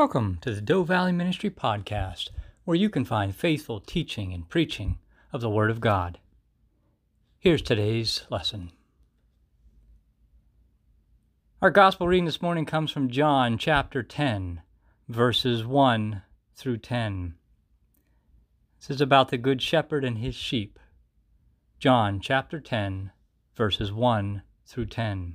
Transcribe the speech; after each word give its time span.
Welcome 0.00 0.38
to 0.40 0.54
the 0.54 0.62
Doe 0.62 0.82
Valley 0.82 1.12
Ministry 1.12 1.50
Podcast, 1.50 2.30
where 2.64 2.74
you 2.74 2.88
can 2.88 3.04
find 3.04 3.36
faithful 3.36 3.80
teaching 3.80 4.32
and 4.32 4.48
preaching 4.48 4.98
of 5.30 5.42
the 5.42 5.50
Word 5.50 5.70
of 5.70 5.78
God. 5.78 6.18
Here's 7.38 7.60
today's 7.60 8.22
lesson. 8.30 8.72
Our 11.60 11.70
gospel 11.70 12.08
reading 12.08 12.24
this 12.24 12.40
morning 12.40 12.64
comes 12.64 12.90
from 12.90 13.10
John 13.10 13.58
chapter 13.58 14.02
10, 14.02 14.62
verses 15.06 15.66
1 15.66 16.22
through 16.54 16.78
10. 16.78 17.34
This 18.78 18.88
is 18.88 19.02
about 19.02 19.28
the 19.28 19.36
Good 19.36 19.60
Shepherd 19.60 20.02
and 20.02 20.16
his 20.16 20.34
sheep. 20.34 20.78
John 21.78 22.20
chapter 22.20 22.58
10, 22.58 23.12
verses 23.54 23.92
1 23.92 24.40
through 24.64 24.86
10. 24.86 25.34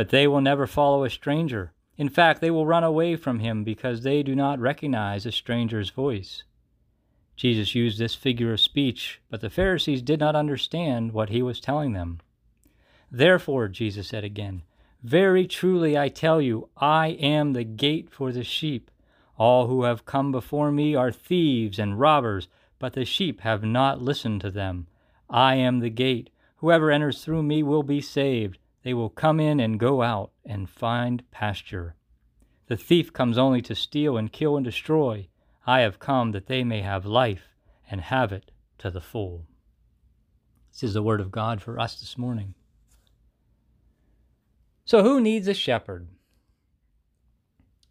But 0.00 0.08
they 0.08 0.26
will 0.26 0.40
never 0.40 0.66
follow 0.66 1.04
a 1.04 1.10
stranger. 1.10 1.74
In 1.98 2.08
fact, 2.08 2.40
they 2.40 2.50
will 2.50 2.64
run 2.64 2.84
away 2.84 3.16
from 3.16 3.40
him 3.40 3.64
because 3.64 4.00
they 4.00 4.22
do 4.22 4.34
not 4.34 4.58
recognize 4.58 5.26
a 5.26 5.30
stranger's 5.30 5.90
voice. 5.90 6.42
Jesus 7.36 7.74
used 7.74 7.98
this 7.98 8.14
figure 8.14 8.54
of 8.54 8.60
speech, 8.60 9.20
but 9.28 9.42
the 9.42 9.50
Pharisees 9.50 10.00
did 10.00 10.18
not 10.18 10.34
understand 10.34 11.12
what 11.12 11.28
he 11.28 11.42
was 11.42 11.60
telling 11.60 11.92
them. 11.92 12.20
Therefore, 13.10 13.68
Jesus 13.68 14.08
said 14.08 14.24
again, 14.24 14.62
Very 15.02 15.46
truly 15.46 15.98
I 15.98 16.08
tell 16.08 16.40
you, 16.40 16.70
I 16.78 17.08
am 17.08 17.52
the 17.52 17.64
gate 17.64 18.08
for 18.10 18.32
the 18.32 18.42
sheep. 18.42 18.90
All 19.36 19.66
who 19.66 19.82
have 19.82 20.06
come 20.06 20.32
before 20.32 20.72
me 20.72 20.94
are 20.94 21.12
thieves 21.12 21.78
and 21.78 22.00
robbers, 22.00 22.48
but 22.78 22.94
the 22.94 23.04
sheep 23.04 23.42
have 23.42 23.64
not 23.64 24.00
listened 24.00 24.40
to 24.40 24.50
them. 24.50 24.86
I 25.28 25.56
am 25.56 25.80
the 25.80 25.90
gate. 25.90 26.30
Whoever 26.56 26.90
enters 26.90 27.22
through 27.22 27.42
me 27.42 27.62
will 27.62 27.82
be 27.82 28.00
saved. 28.00 28.56
They 28.82 28.94
will 28.94 29.10
come 29.10 29.40
in 29.40 29.60
and 29.60 29.78
go 29.78 30.02
out 30.02 30.32
and 30.44 30.68
find 30.68 31.28
pasture. 31.30 31.96
The 32.66 32.76
thief 32.76 33.12
comes 33.12 33.36
only 33.36 33.60
to 33.62 33.74
steal 33.74 34.16
and 34.16 34.32
kill 34.32 34.56
and 34.56 34.64
destroy. 34.64 35.28
I 35.66 35.80
have 35.80 35.98
come 35.98 36.32
that 36.32 36.46
they 36.46 36.64
may 36.64 36.80
have 36.80 37.04
life 37.04 37.48
and 37.90 38.00
have 38.00 38.32
it 38.32 38.50
to 38.78 38.90
the 38.90 39.00
full. 39.00 39.46
This 40.72 40.84
is 40.84 40.94
the 40.94 41.02
word 41.02 41.20
of 41.20 41.30
God 41.30 41.60
for 41.60 41.78
us 41.78 42.00
this 42.00 42.16
morning. 42.16 42.54
So, 44.84 45.02
who 45.02 45.20
needs 45.20 45.46
a 45.46 45.54
shepherd? 45.54 46.08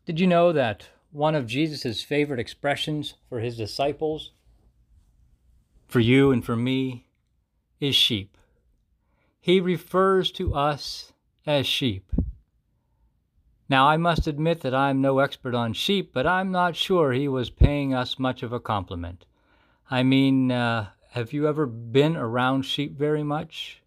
Did 0.05 0.19
you 0.19 0.27
know 0.27 0.51
that 0.51 0.87
one 1.11 1.35
of 1.35 1.45
Jesus' 1.45 2.01
favorite 2.01 2.39
expressions 2.39 3.13
for 3.27 3.39
his 3.39 3.57
disciples, 3.57 4.31
for 5.87 5.99
you 5.99 6.31
and 6.31 6.43
for 6.43 6.55
me, 6.55 7.05
is 7.79 7.95
sheep? 7.95 8.38
He 9.39 9.59
refers 9.59 10.31
to 10.31 10.53
us 10.53 11.13
as 11.45 11.65
sheep. 11.65 12.11
Now, 13.69 13.87
I 13.87 13.97
must 13.97 14.27
admit 14.27 14.61
that 14.61 14.73
I'm 14.73 14.99
no 14.99 15.19
expert 15.19 15.53
on 15.53 15.73
sheep, 15.73 16.11
but 16.13 16.25
I'm 16.25 16.51
not 16.51 16.75
sure 16.75 17.11
he 17.11 17.27
was 17.27 17.49
paying 17.49 17.93
us 17.93 18.17
much 18.17 18.41
of 18.41 18.51
a 18.51 18.59
compliment. 18.59 19.25
I 19.91 20.01
mean, 20.03 20.51
uh, 20.51 20.89
have 21.11 21.33
you 21.33 21.47
ever 21.47 21.65
been 21.65 22.15
around 22.15 22.63
sheep 22.63 22.97
very 22.97 23.23
much? 23.23 23.81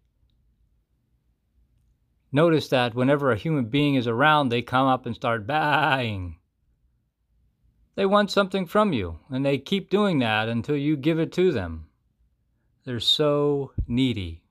Notice 2.31 2.67
that 2.69 2.95
whenever 2.95 3.31
a 3.31 3.37
human 3.37 3.65
being 3.65 3.95
is 3.95 4.07
around, 4.07 4.49
they 4.49 4.61
come 4.61 4.87
up 4.87 5.05
and 5.05 5.15
start 5.15 5.45
baaing. 5.45 6.35
They 7.95 8.05
want 8.05 8.31
something 8.31 8.65
from 8.65 8.91
you, 8.91 9.19
and 9.29 9.45
they 9.45 9.57
keep 9.57 9.89
doing 9.89 10.19
that 10.19 10.49
until 10.49 10.75
you 10.75 10.97
give 10.97 11.19
it 11.19 11.31
to 11.33 11.51
them. 11.51 11.87
They're 12.85 12.99
so 12.99 13.71
needy. 13.87 14.42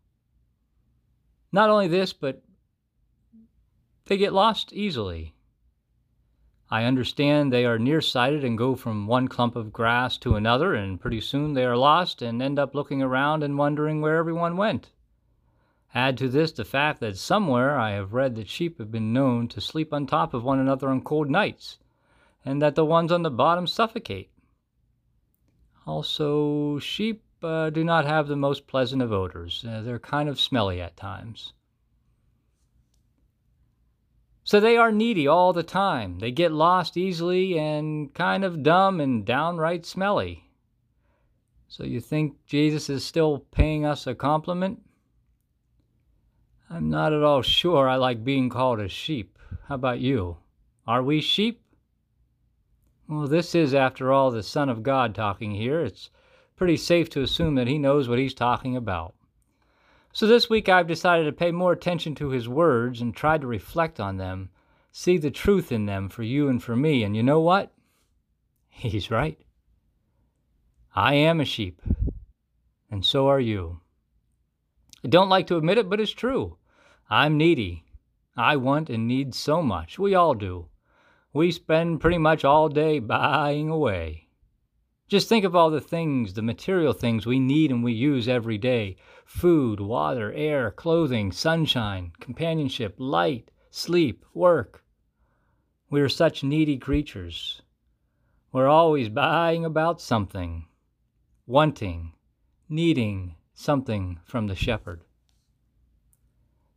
Not 1.53 1.69
only 1.69 1.87
this, 1.87 2.13
but 2.15 2.43
they 4.07 4.17
get 4.17 4.33
lost 4.33 4.73
easily. 4.73 5.35
I 6.71 6.85
understand 6.85 7.53
they 7.53 7.67
are 7.67 7.79
nearsighted 7.79 8.43
and 8.43 8.57
go 8.57 8.75
from 8.75 9.07
one 9.07 9.29
clump 9.29 9.55
of 9.57 9.75
grass 9.75 10.17
to 10.19 10.37
another, 10.37 10.75
and 10.75 10.99
pretty 10.99 11.21
soon 11.21 11.53
they 11.53 11.67
are 11.67 11.77
lost 11.77 12.23
and 12.23 12.41
end 12.41 12.59
up 12.59 12.75
looking 12.75 13.03
around 13.03 13.43
and 13.43 13.59
wondering 13.59 14.01
where 14.01 14.17
everyone 14.17 14.57
went. 14.57 14.91
Add 15.95 16.17
to 16.17 16.31
this 16.31 16.51
the 16.53 16.65
fact 16.65 17.01
that 17.01 17.19
somewhere 17.19 17.79
I 17.79 17.91
have 17.91 18.15
read 18.15 18.37
that 18.37 18.49
sheep 18.49 18.79
have 18.79 18.91
been 18.91 19.13
known 19.13 19.49
to 19.49 19.61
sleep 19.61 19.93
on 19.93 20.07
top 20.07 20.33
of 20.33 20.43
one 20.43 20.59
another 20.59 20.89
on 20.89 21.03
cold 21.03 21.29
nights, 21.29 21.79
and 22.43 22.63
that 22.63 22.75
the 22.75 22.87
ones 22.87 23.13
on 23.13 23.23
the 23.23 23.31
bottom 23.31 23.67
suffocate. 23.67 24.31
Also, 25.87 26.79
sheep 26.79 27.23
uh, 27.45 27.71
do 27.71 27.85
not 27.85 28.05
have 28.05 28.29
the 28.29 28.37
most 28.37 28.67
pleasant 28.67 29.03
of 29.03 29.13
odors. 29.13 29.65
Uh, 29.67 29.83
they're 29.83 29.99
kind 29.99 30.29
of 30.29 30.41
smelly 30.41 30.81
at 30.81 30.97
times. 30.97 31.53
So 34.45 34.59
they 34.59 34.77
are 34.77 34.91
needy 34.91 35.27
all 35.27 35.53
the 35.53 35.63
time. 35.63 36.19
They 36.19 36.33
get 36.33 36.53
lost 36.53 36.97
easily 36.97 37.59
and 37.59 38.13
kind 38.13 38.45
of 38.45 38.63
dumb 38.63 39.01
and 39.01 39.25
downright 39.25 39.87
smelly. 39.87 40.45
So 41.69 41.85
you 41.85 42.01
think 42.01 42.37
Jesus 42.47 42.91
is 42.91 43.05
still 43.05 43.47
paying 43.51 43.87
us 43.87 44.07
a 44.07 44.15
compliment? 44.15 44.83
I'm 46.69 46.91
not 46.91 47.13
at 47.13 47.23
all 47.23 47.43
sure 47.43 47.89
I 47.89 47.97
like 47.97 48.25
being 48.25 48.49
called 48.49 48.81
a 48.81 48.89
sheep. 48.89 49.39
How 49.69 49.77
about 49.77 50.01
you? 50.01 50.39
Are 50.87 51.03
we 51.03 51.21
sheep? 51.21 51.63
Well, 53.09 53.29
this 53.29 53.55
is, 53.55 53.75
after 53.75 54.11
all, 54.11 54.31
the 54.31 54.43
Son 54.43 54.69
of 54.69 54.83
God 54.83 55.15
talking 55.15 55.53
here. 55.53 55.81
It's 55.81 56.11
pretty 56.63 56.77
safe 56.77 57.11
to 57.11 57.23
assume 57.23 57.57
that 57.57 57.67
he 57.67 57.77
knows 57.77 58.09
what 58.09 58.21
he's 58.21 58.35
talking 58.35 58.77
about. 58.77 59.17
So 60.13 60.29
this 60.29 60.49
week 60.49 60.69
I've 60.69 60.87
decided 60.87 61.25
to 61.25 61.33
pay 61.33 61.51
more 61.51 61.73
attention 61.73 62.15
to 62.15 62.29
his 62.29 62.49
words 62.49 63.01
and 63.01 63.13
try 63.13 63.37
to 63.37 63.49
reflect 63.49 63.99
on 63.99 64.17
them, 64.17 64.49
see 64.93 65.19
the 65.19 65.33
truth 65.33 65.73
in 65.73 65.87
them 65.87 66.09
for 66.09 66.23
you 66.23 66.47
and 66.49 66.63
for 66.63 66.77
me. 66.77 67.03
And 67.03 67.17
you 67.17 67.23
know 67.25 67.41
what? 67.41 67.73
He's 68.69 69.11
right. 69.11 69.41
I 70.95 71.15
am 71.15 71.41
a 71.41 71.45
sheep, 71.45 71.83
and 72.89 73.05
so 73.05 73.27
are 73.27 73.41
you. 73.41 73.81
I 75.05 75.09
don't 75.09 75.29
like 75.29 75.49
to 75.49 75.57
admit 75.57 75.79
it, 75.79 75.91
but 75.91 75.99
it's 75.99 76.13
true. 76.13 76.59
I'm 77.11 77.37
needy. 77.37 77.83
I 78.37 78.55
want 78.55 78.89
and 78.89 79.09
need 79.09 79.35
so 79.35 79.63
much. 79.63 79.99
We 79.99 80.15
all 80.15 80.35
do. 80.35 80.69
We 81.33 81.51
spend 81.51 82.01
pretty 82.01 82.19
much 82.19 82.45
all 82.45 82.69
day 82.69 83.01
buying 83.01 83.69
away. 83.69 84.22
Just 85.09 85.29
think 85.29 85.45
of 85.45 85.55
all 85.55 85.71
the 85.71 85.81
things, 85.81 86.35
the 86.35 86.43
material 86.43 86.93
things 86.93 87.27
we 87.27 87.39
need 87.39 87.71
and 87.71 87.85
we 87.85 87.93
use 87.93 88.29
every 88.29 88.59
day 88.59 88.97
food, 89.25 89.81
water, 89.81 90.33
air, 90.33 90.71
clothing, 90.71 91.33
sunshine, 91.33 92.13
companionship, 92.21 92.95
light, 92.99 93.51
sleep, 93.71 94.25
work. 94.35 94.85
We 95.91 96.01
are 96.01 96.09
such 96.09 96.43
needy 96.43 96.79
creatures. 96.79 97.63
We're 98.53 98.69
always 98.69 99.09
buying 99.09 99.65
about 99.65 100.01
something, 100.01 100.67
wanting, 101.47 102.13
needing 102.69 103.37
something 103.55 104.19
from 104.25 104.47
the 104.47 104.55
shepherd. 104.55 105.05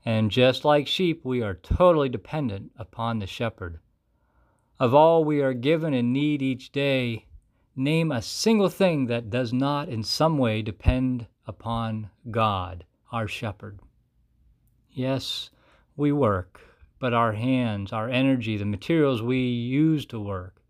And 0.03 0.29
just 0.29 0.63
like 0.63 0.87
sheep, 0.87 1.25
we 1.25 1.41
are 1.41 1.55
totally 1.55 2.09
dependent 2.09 2.71
upon 2.77 3.19
the 3.19 3.27
shepherd. 3.27 3.79
Of 4.79 4.93
all 4.93 5.23
we 5.23 5.41
are 5.41 5.53
given 5.53 5.93
and 5.93 6.13
need 6.13 6.41
each 6.41 6.71
day, 6.71 7.25
name 7.75 8.11
a 8.11 8.21
single 8.21 8.69
thing 8.69 9.07
that 9.07 9.29
does 9.29 9.51
not 9.51 9.89
in 9.89 10.03
some 10.03 10.37
way 10.37 10.61
depend 10.61 11.27
upon 11.45 12.09
God, 12.31 12.85
our 13.11 13.27
shepherd. 13.27 13.79
Yes, 14.91 15.49
we 15.97 16.11
work, 16.11 16.61
but 16.99 17.13
our 17.13 17.33
hands, 17.33 17.91
our 17.91 18.09
energy, 18.09 18.57
the 18.57 18.65
materials 18.65 19.21
we 19.21 19.39
use 19.39 20.05
to 20.07 20.19
work, 20.19 20.61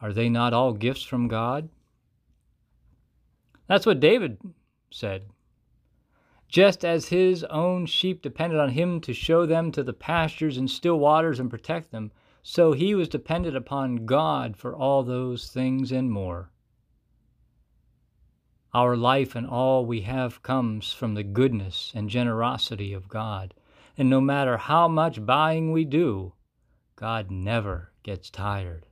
are 0.00 0.12
they 0.12 0.28
not 0.28 0.52
all 0.52 0.72
gifts 0.72 1.02
from 1.02 1.28
God? 1.28 1.68
That's 3.68 3.86
what 3.86 4.00
David 4.00 4.38
said. 4.90 5.26
Just 6.48 6.84
as 6.84 7.08
his 7.08 7.44
own 7.44 7.86
sheep 7.86 8.20
depended 8.20 8.58
on 8.58 8.70
him 8.70 9.00
to 9.02 9.14
show 9.14 9.46
them 9.46 9.72
to 9.72 9.82
the 9.82 9.94
pastures 9.94 10.58
and 10.58 10.70
still 10.70 10.98
waters 10.98 11.40
and 11.40 11.48
protect 11.48 11.90
them, 11.90 12.10
so 12.42 12.72
he 12.72 12.94
was 12.94 13.08
dependent 13.08 13.56
upon 13.56 14.04
God 14.04 14.56
for 14.56 14.74
all 14.74 15.04
those 15.04 15.48
things 15.48 15.92
and 15.92 16.10
more. 16.10 16.50
Our 18.74 18.96
life 18.96 19.36
and 19.36 19.46
all 19.46 19.86
we 19.86 20.00
have 20.00 20.42
comes 20.42 20.92
from 20.92 21.14
the 21.14 21.22
goodness 21.22 21.92
and 21.94 22.10
generosity 22.10 22.92
of 22.92 23.08
God. 23.08 23.54
And 23.96 24.08
no 24.08 24.20
matter 24.20 24.56
how 24.56 24.88
much 24.88 25.24
buying 25.24 25.70
we 25.70 25.84
do, 25.84 26.32
God 26.96 27.30
never 27.30 27.92
gets 28.02 28.30
tired. 28.30 28.86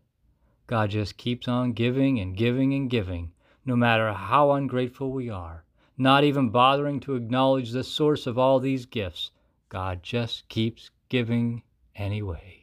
God 0.67 0.91
just 0.91 1.17
keeps 1.17 1.49
on 1.49 1.73
giving 1.73 2.21
and 2.21 2.37
giving 2.37 2.75
and 2.75 2.89
giving, 2.89 3.33
no 3.65 3.75
matter 3.75 4.13
how 4.13 4.53
ungrateful 4.53 5.11
we 5.11 5.29
are, 5.29 5.65
not 5.99 6.23
even 6.23 6.51
bothering 6.51 7.01
to 7.01 7.17
acknowledge 7.17 7.73
the 7.73 7.83
source 7.83 8.27
of 8.27 8.39
all 8.39 8.61
these 8.61 8.87
gifts. 8.87 9.31
God 9.69 10.03
just 10.03 10.49
keeps 10.49 10.91
giving 11.09 11.63
anyway. 11.97 12.60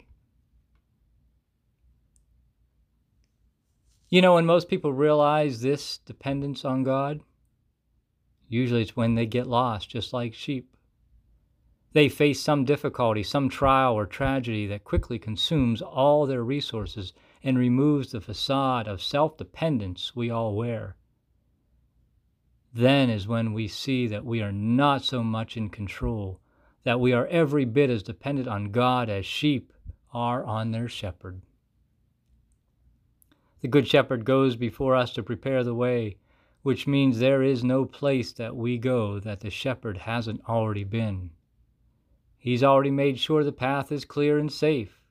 You 4.10 4.22
know, 4.22 4.36
when 4.36 4.46
most 4.46 4.70
people 4.70 4.94
realize 4.94 5.60
this 5.60 5.98
dependence 5.98 6.64
on 6.64 6.84
God, 6.84 7.20
usually 8.48 8.82
it's 8.82 8.96
when 8.96 9.16
they 9.16 9.26
get 9.26 9.48
lost, 9.48 9.90
just 9.90 10.14
like 10.14 10.34
sheep. 10.34 10.74
They 11.92 12.08
face 12.08 12.40
some 12.40 12.64
difficulty, 12.64 13.22
some 13.22 13.50
trial 13.50 13.96
or 13.96 14.06
tragedy 14.06 14.66
that 14.68 14.86
quickly 14.86 15.20
consumes 15.20 15.82
all 15.82 16.26
their 16.26 16.44
resources 16.44 17.12
and 17.44 17.58
removes 17.58 18.12
the 18.12 18.22
facade 18.22 18.88
of 18.88 19.02
self 19.02 19.36
dependence 19.36 20.16
we 20.16 20.30
all 20.30 20.56
wear. 20.56 20.96
Then 22.74 23.10
is 23.10 23.28
when 23.28 23.52
we 23.52 23.68
see 23.68 24.08
that 24.08 24.24
we 24.24 24.42
are 24.42 24.52
not 24.54 25.04
so 25.04 25.22
much 25.22 25.58
in 25.58 25.70
control, 25.70 26.40
that 26.84 27.02
we 27.02 27.12
are 27.12 27.28
every 27.28 27.66
bit 27.66 27.90
as 27.90 28.04
dependent 28.04 28.48
on 28.48 28.72
God 28.72 29.10
as 29.10 29.26
sheep 29.26 29.74
are 30.14 30.46
on 30.46 30.72
their 30.72 30.88
shepherd. 30.88 31.42
The 33.68 33.72
Good 33.72 33.90
Shepherd 33.90 34.24
goes 34.24 34.56
before 34.56 34.96
us 34.96 35.12
to 35.12 35.22
prepare 35.22 35.62
the 35.62 35.76
way, 35.76 36.16
which 36.62 36.88
means 36.88 37.20
there 37.20 37.44
is 37.44 37.66
no 37.66 37.84
place 37.84 38.32
that 38.32 38.56
we 38.56 38.78
go 38.78 39.20
that 39.20 39.42
the 39.42 39.50
shepherd 39.50 39.98
hasn't 39.98 40.40
already 40.48 40.86
been. 40.86 41.32
He's 42.38 42.64
already 42.64 42.92
made 42.92 43.20
sure 43.20 43.44
the 43.44 43.52
path 43.52 43.92
is 43.92 44.06
clear 44.06 44.38
and 44.38 44.50
safe. 44.50 45.02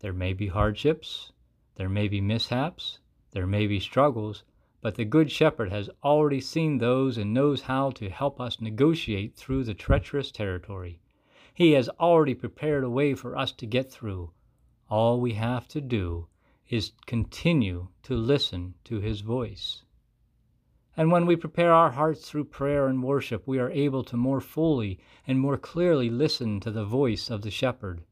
There 0.00 0.12
may 0.12 0.34
be 0.34 0.48
hardships, 0.48 1.32
there 1.76 1.88
may 1.88 2.06
be 2.06 2.20
mishaps, 2.20 2.98
there 3.30 3.46
may 3.46 3.66
be 3.66 3.80
struggles, 3.80 4.44
but 4.82 4.96
the 4.96 5.06
Good 5.06 5.30
Shepherd 5.30 5.70
has 5.72 5.88
already 6.02 6.42
seen 6.42 6.76
those 6.76 7.16
and 7.16 7.32
knows 7.32 7.62
how 7.62 7.92
to 7.92 8.10
help 8.10 8.42
us 8.42 8.60
negotiate 8.60 9.36
through 9.36 9.64
the 9.64 9.72
treacherous 9.72 10.30
territory. 10.30 11.00
He 11.54 11.72
has 11.72 11.88
already 11.98 12.34
prepared 12.34 12.84
a 12.84 12.90
way 12.90 13.14
for 13.14 13.34
us 13.34 13.52
to 13.52 13.64
get 13.64 13.90
through. 13.90 14.32
All 14.90 15.18
we 15.18 15.32
have 15.32 15.66
to 15.68 15.80
do 15.80 16.28
is 16.68 16.92
continue 17.06 17.88
to 18.02 18.14
listen 18.14 18.74
to 18.84 19.00
His 19.00 19.20
voice. 19.20 19.82
And 20.96 21.10
when 21.10 21.26
we 21.26 21.36
prepare 21.36 21.72
our 21.72 21.90
hearts 21.90 22.28
through 22.28 22.44
prayer 22.44 22.86
and 22.86 23.02
worship, 23.02 23.46
we 23.46 23.58
are 23.58 23.70
able 23.70 24.04
to 24.04 24.16
more 24.16 24.40
fully 24.40 25.00
and 25.26 25.40
more 25.40 25.56
clearly 25.56 26.08
listen 26.08 26.60
to 26.60 26.70
the 26.70 26.84
voice 26.84 27.30
of 27.30 27.42
the 27.42 27.50
shepherd. 27.50 28.04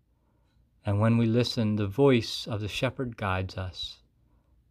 And 0.84 0.98
when 0.98 1.16
we 1.16 1.26
listen, 1.26 1.76
the 1.76 1.86
voice 1.86 2.46
of 2.48 2.60
the 2.60 2.68
shepherd 2.68 3.16
guides 3.16 3.56
us. 3.56 4.00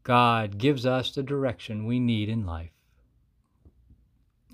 God 0.03 0.57
gives 0.57 0.85
us 0.85 1.11
the 1.11 1.23
direction 1.23 1.85
we 1.85 1.99
need 1.99 2.27
in 2.27 2.45
life. 2.45 2.71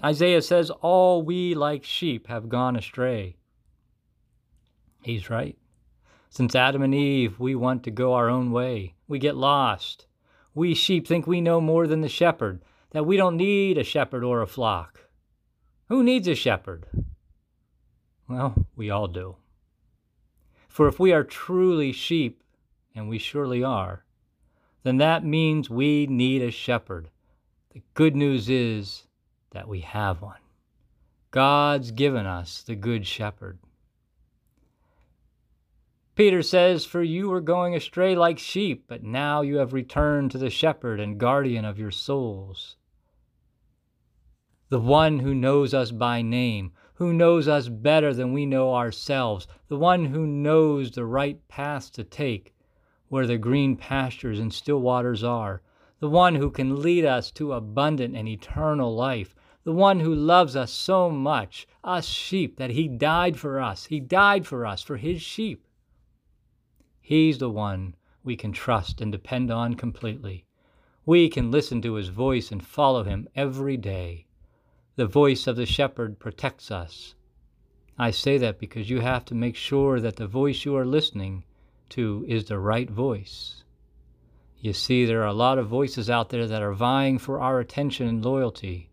Isaiah 0.03 0.43
says, 0.43 0.69
All 0.69 1.23
we 1.23 1.55
like 1.55 1.83
sheep 1.83 2.27
have 2.27 2.49
gone 2.49 2.75
astray. 2.75 3.37
He's 5.01 5.29
right. 5.29 5.57
Since 6.29 6.55
Adam 6.55 6.81
and 6.81 6.93
Eve, 6.93 7.39
we 7.39 7.55
want 7.55 7.83
to 7.83 7.91
go 7.91 8.13
our 8.13 8.29
own 8.29 8.51
way. 8.51 8.95
We 9.07 9.19
get 9.19 9.35
lost. 9.35 10.07
We 10.53 10.73
sheep 10.73 11.07
think 11.07 11.27
we 11.27 11.41
know 11.41 11.61
more 11.61 11.87
than 11.87 12.01
the 12.01 12.09
shepherd 12.09 12.61
that 12.91 13.05
we 13.05 13.17
don't 13.17 13.37
need 13.37 13.77
a 13.77 13.83
shepherd 13.83 14.23
or 14.23 14.41
a 14.41 14.47
flock. 14.47 15.09
Who 15.89 16.03
needs 16.03 16.27
a 16.27 16.35
shepherd? 16.35 16.85
Well, 18.27 18.67
we 18.75 18.89
all 18.89 19.07
do. 19.07 19.37
For 20.67 20.87
if 20.87 20.99
we 20.99 21.11
are 21.13 21.23
truly 21.23 21.91
sheep, 21.91 22.43
and 22.97 23.07
we 23.07 23.19
surely 23.19 23.63
are, 23.63 24.03
then 24.83 24.97
that 24.97 25.23
means 25.23 25.69
we 25.69 26.07
need 26.07 26.41
a 26.41 26.51
shepherd. 26.51 27.09
The 27.71 27.83
good 27.93 28.15
news 28.15 28.49
is 28.49 29.03
that 29.51 29.67
we 29.67 29.81
have 29.81 30.21
one. 30.21 30.39
God's 31.29 31.91
given 31.91 32.25
us 32.25 32.63
the 32.63 32.75
good 32.75 33.05
shepherd. 33.05 33.59
Peter 36.17 36.41
says, 36.41 36.83
For 36.83 37.03
you 37.03 37.29
were 37.29 37.41
going 37.41 37.75
astray 37.75 38.15
like 38.15 38.39
sheep, 38.39 38.85
but 38.87 39.03
now 39.03 39.41
you 39.41 39.57
have 39.57 39.71
returned 39.71 40.31
to 40.31 40.39
the 40.39 40.49
shepherd 40.49 40.99
and 40.99 41.19
guardian 41.19 41.63
of 41.63 41.77
your 41.77 41.91
souls. 41.91 42.75
The 44.69 44.79
one 44.79 45.19
who 45.19 45.35
knows 45.35 45.75
us 45.75 45.91
by 45.91 46.23
name, 46.23 46.71
who 46.95 47.13
knows 47.13 47.47
us 47.47 47.69
better 47.69 48.15
than 48.15 48.33
we 48.33 48.47
know 48.47 48.73
ourselves, 48.73 49.47
the 49.67 49.77
one 49.77 50.05
who 50.05 50.25
knows 50.25 50.89
the 50.89 51.05
right 51.05 51.47
paths 51.49 51.91
to 51.91 52.03
take, 52.03 52.55
where 53.09 53.27
the 53.27 53.37
green 53.37 53.75
pastures 53.75 54.39
and 54.39 54.51
still 54.51 54.81
waters 54.81 55.23
are, 55.23 55.61
the 55.99 56.09
one 56.09 56.33
who 56.33 56.49
can 56.49 56.81
lead 56.81 57.05
us 57.05 57.29
to 57.33 57.53
abundant 57.53 58.15
and 58.15 58.27
eternal 58.27 58.95
life, 58.95 59.35
the 59.63 59.71
one 59.71 59.99
who 59.99 60.15
loves 60.15 60.55
us 60.55 60.71
so 60.71 61.11
much, 61.11 61.67
us 61.83 62.07
sheep, 62.07 62.57
that 62.57 62.71
he 62.71 62.87
died 62.87 63.37
for 63.37 63.61
us. 63.61 63.85
He 63.85 63.99
died 63.99 64.47
for 64.47 64.65
us, 64.65 64.81
for 64.81 64.97
his 64.97 65.21
sheep. 65.21 65.63
He's 67.09 67.37
the 67.37 67.49
one 67.49 67.95
we 68.21 68.35
can 68.35 68.51
trust 68.51 68.99
and 68.99 69.13
depend 69.13 69.49
on 69.49 69.75
completely. 69.75 70.43
We 71.05 71.29
can 71.29 71.51
listen 71.51 71.81
to 71.83 71.93
his 71.93 72.09
voice 72.09 72.51
and 72.51 72.61
follow 72.61 73.03
him 73.03 73.29
every 73.33 73.77
day. 73.77 74.25
The 74.97 75.07
voice 75.07 75.47
of 75.47 75.55
the 75.55 75.65
shepherd 75.65 76.19
protects 76.19 76.69
us. 76.69 77.15
I 77.97 78.11
say 78.11 78.37
that 78.39 78.59
because 78.59 78.89
you 78.89 78.99
have 78.99 79.23
to 79.23 79.35
make 79.35 79.55
sure 79.55 80.01
that 80.01 80.17
the 80.17 80.27
voice 80.27 80.65
you 80.65 80.75
are 80.75 80.85
listening 80.85 81.45
to 81.91 82.25
is 82.27 82.43
the 82.43 82.59
right 82.59 82.89
voice. 82.89 83.63
You 84.59 84.73
see, 84.73 85.05
there 85.05 85.21
are 85.21 85.27
a 85.27 85.31
lot 85.31 85.57
of 85.57 85.67
voices 85.69 86.09
out 86.09 86.27
there 86.27 86.45
that 86.45 86.61
are 86.61 86.73
vying 86.73 87.19
for 87.19 87.39
our 87.39 87.61
attention 87.61 88.09
and 88.09 88.25
loyalty. 88.25 88.89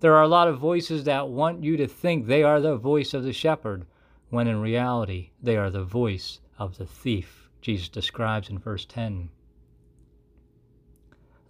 There 0.00 0.14
are 0.14 0.24
a 0.24 0.28
lot 0.28 0.48
of 0.48 0.58
voices 0.58 1.04
that 1.04 1.30
want 1.30 1.64
you 1.64 1.78
to 1.78 1.86
think 1.88 2.26
they 2.26 2.42
are 2.42 2.60
the 2.60 2.76
voice 2.76 3.14
of 3.14 3.24
the 3.24 3.32
shepherd, 3.32 3.86
when 4.28 4.46
in 4.46 4.60
reality 4.60 5.30
they 5.42 5.56
are 5.56 5.70
the 5.70 5.84
voice 5.84 6.40
of 6.58 6.76
the 6.76 6.84
thief. 6.84 7.44
Jesus 7.66 7.88
describes 7.88 8.48
in 8.48 8.60
verse 8.60 8.84
10. 8.84 9.28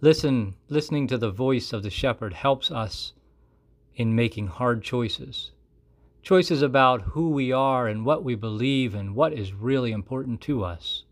Listen, 0.01 0.55
listening 0.67 1.05
to 1.05 1.17
the 1.19 1.29
voice 1.29 1.73
of 1.73 1.83
the 1.83 1.91
shepherd 1.91 2.33
helps 2.33 2.71
us 2.71 3.13
in 3.95 4.15
making 4.15 4.47
hard 4.47 4.81
choices. 4.81 5.51
Choices 6.23 6.63
about 6.63 7.03
who 7.13 7.29
we 7.29 7.51
are 7.51 7.87
and 7.87 8.03
what 8.03 8.23
we 8.23 8.33
believe 8.33 8.95
and 8.95 9.13
what 9.13 9.31
is 9.31 9.53
really 9.53 9.91
important 9.91 10.41
to 10.41 10.63
us. 10.63 11.03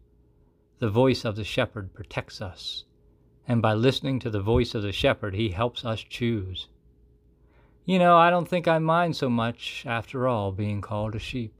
The 0.80 0.90
voice 0.90 1.24
of 1.24 1.36
the 1.36 1.44
shepherd 1.44 1.94
protects 1.94 2.42
us, 2.42 2.86
and 3.48 3.62
by 3.62 3.76
listening 3.76 4.18
to 4.22 4.32
the 4.32 4.42
voice 4.42 4.74
of 4.74 4.82
the 4.82 4.92
shepherd, 4.92 5.36
he 5.36 5.50
helps 5.50 5.86
us 5.86 6.02
choose. 6.02 6.68
You 7.86 8.00
know, 8.00 8.18
I 8.18 8.32
don't 8.32 8.50
think 8.50 8.68
I 8.68 8.80
mind 8.80 9.16
so 9.16 9.30
much, 9.30 9.84
after 9.86 10.28
all, 10.28 10.52
being 10.52 10.82
called 10.82 11.14
a 11.14 11.20
sheep. 11.20 11.54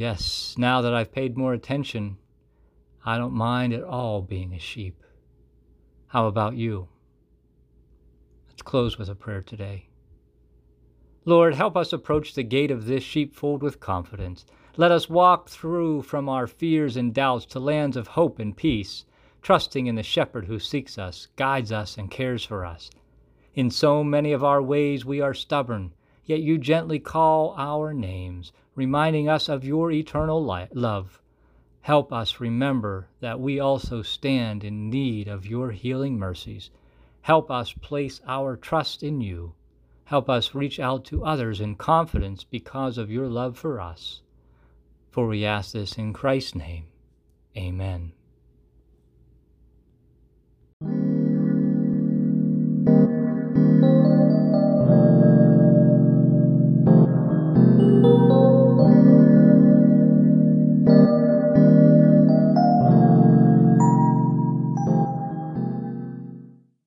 Yes, 0.00 0.54
now 0.56 0.80
that 0.80 0.94
I've 0.94 1.12
paid 1.12 1.36
more 1.36 1.52
attention, 1.52 2.16
I 3.04 3.18
don't 3.18 3.34
mind 3.34 3.74
at 3.74 3.84
all 3.84 4.22
being 4.22 4.54
a 4.54 4.58
sheep. 4.58 5.04
How 6.06 6.26
about 6.26 6.56
you? 6.56 6.88
Let's 8.48 8.62
close 8.62 8.96
with 8.96 9.10
a 9.10 9.14
prayer 9.14 9.42
today. 9.42 9.90
Lord, 11.26 11.54
help 11.54 11.76
us 11.76 11.92
approach 11.92 12.32
the 12.32 12.42
gate 12.42 12.70
of 12.70 12.86
this 12.86 13.04
sheepfold 13.04 13.62
with 13.62 13.78
confidence. 13.78 14.46
Let 14.78 14.90
us 14.90 15.10
walk 15.10 15.50
through 15.50 16.00
from 16.00 16.30
our 16.30 16.46
fears 16.46 16.96
and 16.96 17.12
doubts 17.12 17.44
to 17.48 17.60
lands 17.60 17.94
of 17.94 18.06
hope 18.06 18.38
and 18.38 18.56
peace, 18.56 19.04
trusting 19.42 19.86
in 19.86 19.96
the 19.96 20.02
shepherd 20.02 20.46
who 20.46 20.58
seeks 20.58 20.96
us, 20.96 21.28
guides 21.36 21.72
us, 21.72 21.98
and 21.98 22.10
cares 22.10 22.42
for 22.42 22.64
us. 22.64 22.90
In 23.52 23.70
so 23.70 24.02
many 24.02 24.32
of 24.32 24.42
our 24.42 24.62
ways 24.62 25.04
we 25.04 25.20
are 25.20 25.34
stubborn, 25.34 25.92
yet 26.30 26.40
you 26.40 26.56
gently 26.56 27.00
call 27.00 27.54
our 27.58 27.92
names 27.92 28.52
reminding 28.76 29.28
us 29.28 29.48
of 29.48 29.64
your 29.64 29.90
eternal 29.90 30.40
love. 30.72 31.20
Help 31.80 32.12
us 32.12 32.38
remember 32.38 33.08
that 33.18 33.40
we 33.40 33.58
also 33.58 34.00
stand 34.00 34.62
in 34.62 34.88
need 34.88 35.26
of 35.26 35.44
your 35.44 35.72
healing 35.72 36.16
mercies. 36.16 36.70
Help 37.22 37.50
us 37.50 37.72
place 37.72 38.20
our 38.28 38.56
trust 38.56 39.02
in 39.02 39.20
you. 39.20 39.54
Help 40.04 40.30
us 40.30 40.54
reach 40.54 40.78
out 40.78 41.04
to 41.04 41.24
others 41.24 41.60
in 41.60 41.74
confidence 41.74 42.44
because 42.44 42.96
of 42.96 43.10
your 43.10 43.26
love 43.26 43.58
for 43.58 43.80
us. 43.80 44.22
For 45.10 45.26
we 45.26 45.44
ask 45.44 45.72
this 45.72 45.98
in 45.98 46.12
Christ's 46.12 46.54
name. 46.54 46.86
Amen. 47.56 48.12